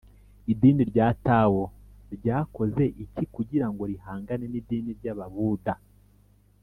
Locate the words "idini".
0.51-0.81